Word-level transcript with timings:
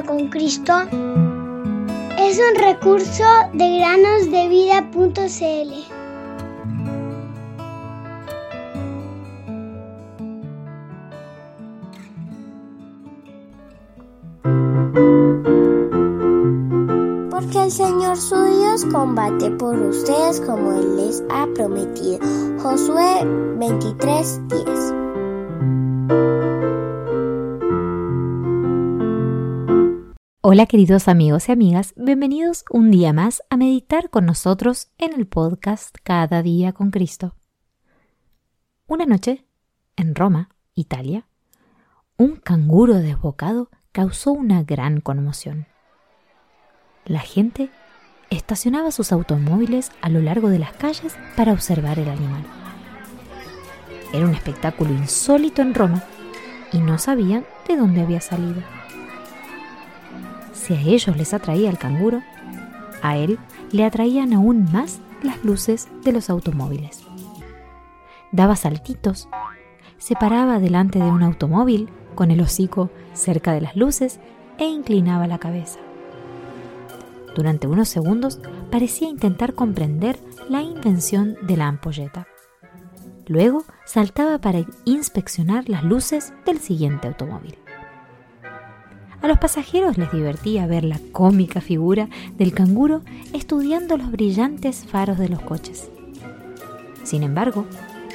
con 0.00 0.28
Cristo 0.28 0.72
es 2.18 2.38
un 2.38 2.54
recurso 2.58 3.24
de 3.52 3.78
granosdevida.cl. 3.78 4.92
Porque 17.30 17.62
el 17.62 17.70
Señor 17.70 18.16
su 18.16 18.34
Dios 18.34 18.86
combate 18.86 19.50
por 19.50 19.78
ustedes 19.78 20.40
como 20.40 20.72
Él 20.72 20.96
les 20.96 21.22
ha 21.30 21.46
prometido. 21.54 22.18
Josué 22.62 23.26
23:10 23.58 25.01
Hola 30.54 30.66
queridos 30.66 31.08
amigos 31.08 31.48
y 31.48 31.52
amigas, 31.52 31.94
bienvenidos 31.96 32.66
un 32.68 32.90
día 32.90 33.14
más 33.14 33.42
a 33.48 33.56
meditar 33.56 34.10
con 34.10 34.26
nosotros 34.26 34.90
en 34.98 35.14
el 35.14 35.26
podcast 35.26 35.96
Cada 36.02 36.42
día 36.42 36.74
con 36.74 36.90
Cristo. 36.90 37.34
Una 38.86 39.06
noche, 39.06 39.46
en 39.96 40.14
Roma, 40.14 40.50
Italia, 40.74 41.24
un 42.18 42.36
canguro 42.36 42.96
desbocado 42.96 43.70
causó 43.92 44.32
una 44.32 44.62
gran 44.62 45.00
conmoción. 45.00 45.68
La 47.06 47.20
gente 47.20 47.70
estacionaba 48.28 48.90
sus 48.90 49.10
automóviles 49.10 49.90
a 50.02 50.10
lo 50.10 50.20
largo 50.20 50.50
de 50.50 50.58
las 50.58 50.74
calles 50.74 51.16
para 51.34 51.54
observar 51.54 51.98
el 51.98 52.10
animal. 52.10 52.44
Era 54.12 54.26
un 54.26 54.34
espectáculo 54.34 54.90
insólito 54.90 55.62
en 55.62 55.72
Roma 55.72 56.04
y 56.74 56.78
no 56.80 56.98
sabían 56.98 57.46
de 57.66 57.78
dónde 57.78 58.02
había 58.02 58.20
salido. 58.20 58.60
Si 60.62 60.74
a 60.74 60.80
ellos 60.80 61.16
les 61.16 61.34
atraía 61.34 61.68
el 61.68 61.76
canguro, 61.76 62.22
a 63.02 63.16
él 63.16 63.40
le 63.72 63.84
atraían 63.84 64.32
aún 64.32 64.70
más 64.70 65.00
las 65.20 65.44
luces 65.44 65.88
de 66.04 66.12
los 66.12 66.30
automóviles. 66.30 67.02
Daba 68.30 68.54
saltitos, 68.54 69.28
se 69.98 70.14
paraba 70.14 70.60
delante 70.60 71.00
de 71.00 71.10
un 71.10 71.24
automóvil 71.24 71.88
con 72.14 72.30
el 72.30 72.40
hocico 72.40 72.90
cerca 73.12 73.52
de 73.52 73.60
las 73.60 73.74
luces 73.74 74.20
e 74.56 74.66
inclinaba 74.66 75.26
la 75.26 75.38
cabeza. 75.38 75.80
Durante 77.34 77.66
unos 77.66 77.88
segundos 77.88 78.40
parecía 78.70 79.08
intentar 79.08 79.54
comprender 79.54 80.16
la 80.48 80.62
invención 80.62 81.36
de 81.42 81.56
la 81.56 81.66
ampolleta. 81.66 82.28
Luego 83.26 83.64
saltaba 83.84 84.38
para 84.38 84.64
inspeccionar 84.84 85.68
las 85.68 85.82
luces 85.82 86.32
del 86.46 86.60
siguiente 86.60 87.08
automóvil. 87.08 87.58
A 89.22 89.28
los 89.28 89.38
pasajeros 89.38 89.98
les 89.98 90.10
divertía 90.10 90.66
ver 90.66 90.82
la 90.82 90.98
cómica 91.12 91.60
figura 91.60 92.08
del 92.36 92.52
canguro 92.52 93.02
estudiando 93.32 93.96
los 93.96 94.10
brillantes 94.10 94.84
faros 94.84 95.16
de 95.16 95.28
los 95.28 95.40
coches. 95.40 95.90
Sin 97.04 97.22
embargo, 97.22 97.66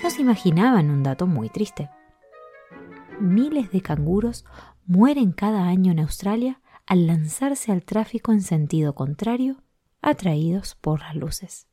no 0.03 0.09
se 0.09 0.22
imaginaban 0.22 0.89
un 0.91 1.03
dato 1.03 1.25
muy 1.25 1.47
triste. 1.47 1.89
Miles 3.22 3.72
de 3.72 3.81
canguros 3.81 4.45
mueren 4.86 5.31
cada 5.31 5.64
año 5.64 5.94
en 5.94 5.99
Australia 5.99 6.59
al 6.86 7.08
lanzarse 7.08 7.71
al 7.71 7.83
tráfico 7.83 8.33
en 8.33 8.42
sentido 8.42 8.94
contrario, 8.94 9.64
atraídos 10.02 10.75
por 10.75 10.99
las 10.99 11.16
luces. 11.16 11.67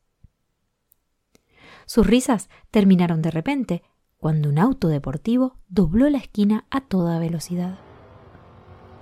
Sus 1.87 2.07
risas 2.07 2.49
terminaron 2.71 3.21
de 3.21 3.33
repente 3.33 3.83
cuando 4.17 4.49
un 4.49 4.61
auto 4.61 4.87
deportivo 4.87 5.59
dobló 5.69 6.09
la 6.09 6.19
esquina 6.19 6.67
a 6.71 6.83
toda 6.83 7.19
velocidad. 7.19 7.84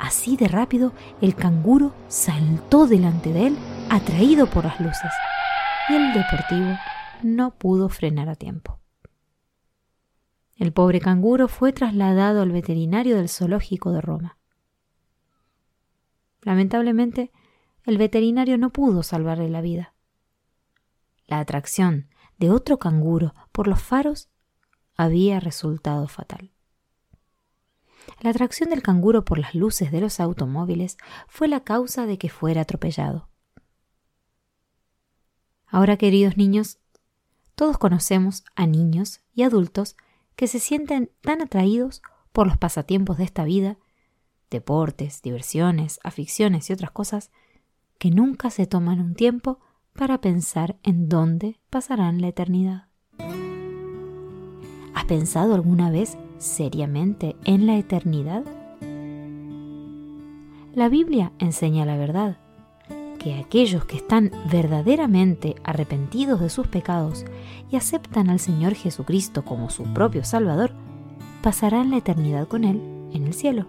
Así 0.02 0.36
de 0.36 0.48
rápido, 0.48 0.92
el 1.20 1.36
canguro 1.36 1.94
saltó 2.08 2.88
delante 2.88 3.32
de 3.32 3.46
él, 3.46 3.56
atraído 3.88 4.50
por 4.50 4.64
las 4.64 4.80
luces, 4.80 5.12
y 5.88 5.94
el 5.94 6.12
deportivo 6.12 6.76
no 7.22 7.54
pudo 7.54 7.88
frenar 7.88 8.28
a 8.28 8.34
tiempo. 8.34 8.80
El 10.56 10.72
pobre 10.72 11.00
canguro 11.00 11.46
fue 11.46 11.72
trasladado 11.72 12.42
al 12.42 12.50
veterinario 12.50 13.14
del 13.14 13.28
zoológico 13.28 13.92
de 13.92 14.00
Roma. 14.00 14.38
Lamentablemente, 16.40 17.30
el 17.84 17.96
veterinario 17.96 18.58
no 18.58 18.70
pudo 18.70 19.04
salvarle 19.04 19.48
la 19.50 19.60
vida. 19.60 19.94
La 21.28 21.38
atracción 21.38 22.08
de 22.38 22.50
otro 22.50 22.80
canguro 22.80 23.36
por 23.52 23.68
los 23.68 23.80
faros 23.80 24.30
había 24.96 25.38
resultado 25.38 26.08
fatal. 26.08 26.50
La 28.20 28.30
atracción 28.30 28.70
del 28.70 28.82
canguro 28.82 29.24
por 29.24 29.38
las 29.38 29.54
luces 29.54 29.90
de 29.90 30.00
los 30.00 30.20
automóviles 30.20 30.96
fue 31.28 31.48
la 31.48 31.60
causa 31.60 32.06
de 32.06 32.18
que 32.18 32.28
fuera 32.28 32.62
atropellado. 32.62 33.28
Ahora, 35.66 35.96
queridos 35.96 36.36
niños, 36.36 36.78
todos 37.54 37.78
conocemos 37.78 38.44
a 38.54 38.66
niños 38.66 39.20
y 39.34 39.42
adultos 39.42 39.96
que 40.36 40.46
se 40.46 40.58
sienten 40.58 41.10
tan 41.20 41.42
atraídos 41.42 42.02
por 42.32 42.46
los 42.46 42.56
pasatiempos 42.56 43.18
de 43.18 43.24
esta 43.24 43.44
vida, 43.44 43.78
deportes, 44.50 45.22
diversiones, 45.22 45.98
aficiones 46.02 46.68
y 46.68 46.72
otras 46.72 46.90
cosas, 46.90 47.30
que 47.98 48.10
nunca 48.10 48.50
se 48.50 48.66
toman 48.66 49.00
un 49.00 49.14
tiempo 49.14 49.60
para 49.94 50.20
pensar 50.20 50.78
en 50.82 51.08
dónde 51.08 51.60
pasarán 51.70 52.20
la 52.20 52.28
eternidad. 52.28 52.88
¿Has 54.94 55.04
pensado 55.04 55.54
alguna 55.54 55.90
vez 55.90 56.16
seriamente 56.42 57.36
en 57.44 57.66
la 57.66 57.76
eternidad? 57.76 58.44
La 60.74 60.88
Biblia 60.88 61.32
enseña 61.38 61.84
la 61.84 61.96
verdad, 61.96 62.38
que 63.18 63.34
aquellos 63.34 63.84
que 63.84 63.96
están 63.96 64.32
verdaderamente 64.50 65.54
arrepentidos 65.62 66.40
de 66.40 66.50
sus 66.50 66.66
pecados 66.66 67.24
y 67.70 67.76
aceptan 67.76 68.28
al 68.30 68.40
Señor 68.40 68.74
Jesucristo 68.74 69.44
como 69.44 69.70
su 69.70 69.84
propio 69.84 70.24
Salvador, 70.24 70.72
pasarán 71.42 71.90
la 71.90 71.98
eternidad 71.98 72.48
con 72.48 72.64
Él 72.64 72.80
en 73.12 73.26
el 73.26 73.34
cielo. 73.34 73.66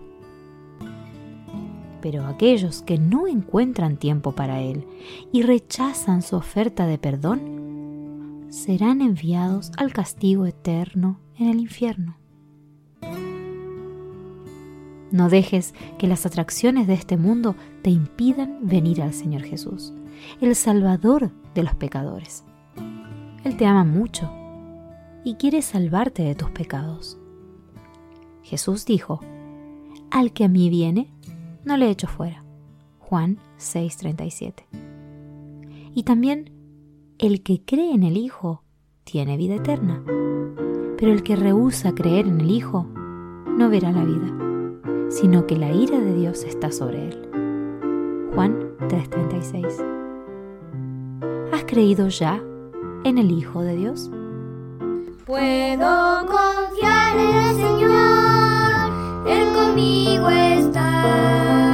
Pero 2.01 2.25
aquellos 2.25 2.81
que 2.81 2.97
no 2.97 3.27
encuentran 3.27 3.97
tiempo 3.97 4.33
para 4.33 4.61
Él 4.61 4.87
y 5.31 5.43
rechazan 5.43 6.21
su 6.21 6.35
oferta 6.35 6.87
de 6.87 6.97
perdón, 6.97 8.47
serán 8.49 9.01
enviados 9.01 9.71
al 9.77 9.93
castigo 9.93 10.45
eterno 10.45 11.19
en 11.37 11.49
el 11.49 11.59
infierno. 11.59 12.22
No 15.13 15.29
dejes 15.29 15.75
que 15.99 16.07
las 16.07 16.25
atracciones 16.25 16.87
de 16.87 16.95
este 16.95 17.17
mundo 17.17 17.55
te 17.83 17.91
impidan 17.91 18.57
venir 18.63 18.99
al 18.99 19.13
Señor 19.13 19.43
Jesús, 19.43 19.93
el 20.41 20.55
Salvador 20.55 21.29
de 21.53 21.61
los 21.61 21.75
pecadores. 21.75 22.43
Él 23.43 23.55
te 23.55 23.67
ama 23.67 23.83
mucho 23.83 24.27
y 25.23 25.35
quiere 25.35 25.61
salvarte 25.61 26.23
de 26.23 26.33
tus 26.33 26.49
pecados. 26.49 27.19
Jesús 28.41 28.87
dijo, 28.87 29.19
Al 30.09 30.33
que 30.33 30.45
a 30.45 30.47
mí 30.47 30.71
viene, 30.71 31.13
no 31.63 31.77
le 31.77 31.91
echo 31.91 32.07
fuera. 32.07 32.43
Juan 32.97 33.37
6:37. 33.59 34.65
Y 35.93 36.01
también, 36.01 36.49
el 37.19 37.43
que 37.43 37.61
cree 37.63 37.93
en 37.93 38.01
el 38.01 38.17
Hijo 38.17 38.63
tiene 39.03 39.37
vida 39.37 39.57
eterna, 39.57 40.03
pero 40.97 41.11
el 41.11 41.21
que 41.21 41.35
rehúsa 41.35 41.93
creer 41.93 42.25
en 42.25 42.41
el 42.41 42.49
Hijo 42.49 42.87
no 43.55 43.69
verá 43.69 43.91
la 43.91 44.05
vida 44.05 44.52
sino 45.13 45.45
que 45.45 45.55
la 45.55 45.71
ira 45.71 45.99
de 45.99 46.13
Dios 46.13 46.43
está 46.43 46.71
sobre 46.71 47.07
él. 47.07 47.29
Juan 48.33 48.75
3:36 48.89 49.83
¿Has 51.53 51.63
creído 51.65 52.07
ya 52.07 52.41
en 53.03 53.17
el 53.19 53.31
Hijo 53.31 53.61
de 53.61 53.75
Dios? 53.75 54.09
Puedo 55.25 56.25
confiar 56.25 57.17
en 57.17 57.35
el 57.35 57.55
Señor, 57.55 59.27
Él 59.27 59.53
conmigo 59.53 60.29
está. 60.29 61.72